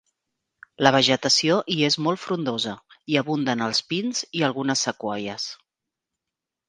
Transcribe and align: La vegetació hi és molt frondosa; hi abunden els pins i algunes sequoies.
La 0.85 0.91
vegetació 0.95 1.57
hi 1.73 1.75
és 1.89 1.97
molt 2.07 2.21
frondosa; 2.23 2.73
hi 3.11 3.21
abunden 3.23 3.63
els 3.67 3.83
pins 3.93 4.23
i 4.41 4.43
algunes 4.49 4.85
sequoies. 4.89 5.47